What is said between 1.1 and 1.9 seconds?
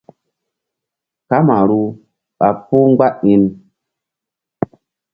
Kamaru